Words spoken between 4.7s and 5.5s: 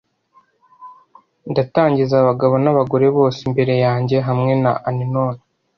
Unknown.